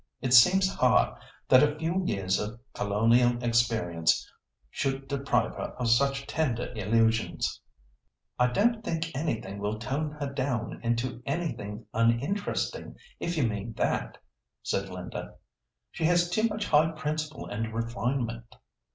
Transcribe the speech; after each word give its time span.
It 0.19 0.33
seems 0.33 0.67
hard 0.67 1.15
that 1.47 1.61
a 1.61 1.77
few 1.77 2.03
years 2.03 2.39
of 2.39 2.59
colonial 2.73 3.37
experience 3.43 4.27
should 4.71 5.07
deprive 5.07 5.51
her 5.53 5.75
of 5.77 5.91
such 5.91 6.25
tender 6.25 6.73
illusions." 6.75 7.61
"I 8.39 8.47
don't 8.47 8.83
think 8.83 9.15
anything 9.15 9.59
will 9.59 9.77
tone 9.77 10.09
her 10.19 10.33
down 10.33 10.79
into 10.81 11.21
anything 11.27 11.85
uninteresting, 11.93 12.95
if 13.19 13.37
you 13.37 13.43
mean 13.47 13.73
that," 13.73 14.17
said 14.63 14.89
Linda; 14.89 15.35
"she 15.91 16.05
has 16.05 16.31
too 16.31 16.45
much 16.47 16.65
high 16.69 16.89
principle 16.93 17.45
and 17.45 17.71
refinement." 17.71 18.55